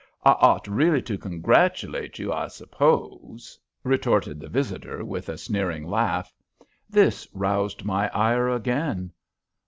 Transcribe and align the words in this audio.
I 0.23 0.31
ought 0.31 0.67
really 0.67 1.03
to 1.03 1.17
congratulate 1.19 2.17
you, 2.17 2.33
I 2.33 2.47
suppose," 2.47 3.59
retorted 3.83 4.39
the 4.39 4.49
visitor, 4.49 5.05
with 5.05 5.29
a 5.29 5.37
sneering 5.37 5.87
laugh. 5.87 6.33
This 6.89 7.27
roused 7.33 7.85
my 7.85 8.09
ire 8.09 8.49
again. 8.49 9.11